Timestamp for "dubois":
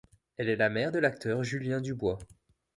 1.79-2.17